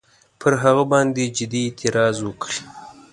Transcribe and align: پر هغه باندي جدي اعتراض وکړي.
پر 0.39 0.53
هغه 0.63 0.83
باندي 0.91 1.25
جدي 1.37 1.61
اعتراض 1.65 2.17
وکړي. 2.23 2.59